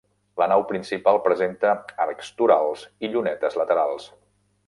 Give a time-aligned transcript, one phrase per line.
[0.41, 1.75] La nau principal presenta
[2.07, 4.09] arcs torals i llunetes laterals.